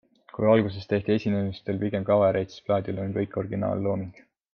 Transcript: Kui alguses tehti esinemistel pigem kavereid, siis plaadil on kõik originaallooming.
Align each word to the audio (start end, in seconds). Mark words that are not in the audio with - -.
Kui 0.35 0.47
alguses 0.51 0.87
tehti 0.93 1.13
esinemistel 1.15 1.81
pigem 1.83 2.07
kavereid, 2.07 2.55
siis 2.55 2.65
plaadil 2.71 3.03
on 3.05 3.13
kõik 3.19 3.37
originaallooming. 3.43 4.19